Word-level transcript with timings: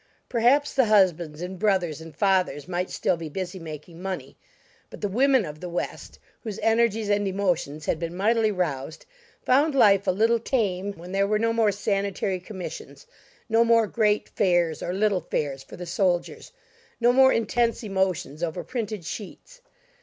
Perhaps 0.29 0.73
the 0.73 0.85
husbands 0.85 1.43
and 1.43 1.59
brothers 1.59 2.01
and 2.01 2.15
fathers 2.17 2.67
might 2.67 2.89
still 2.89 3.17
be 3.17 3.29
busy 3.29 3.59
making 3.59 4.01
money; 4.01 4.35
but 4.89 4.99
the 5.01 5.07
women 5.07 5.45
of 5.45 5.59
the 5.59 5.69
West, 5.69 6.17
whose 6.43 6.57
energies 6.63 7.07
and 7.07 7.27
emotions 7.27 7.85
had 7.85 7.99
been 7.99 8.17
mightily 8.17 8.51
roused, 8.51 9.05
found 9.45 9.75
life 9.75 10.07
a 10.07 10.11
little 10.11 10.39
tame 10.39 10.91
when 10.93 11.11
there 11.11 11.27
were 11.27 11.37
no 11.37 11.53
more 11.53 11.71
sanitary 11.71 12.39
commissions, 12.39 13.05
no 13.47 13.63
more 13.63 13.85
great 13.85 14.27
fairs 14.29 14.81
or 14.81 14.91
little 14.91 15.21
fairs 15.21 15.61
for 15.61 15.77
the 15.77 15.85
soldiers, 15.85 16.51
no 16.99 17.13
more 17.13 17.31
intense 17.31 17.83
emotions 17.83 18.41
over 18.41 18.63
printed 18.63 19.05
sheets. 19.05 19.61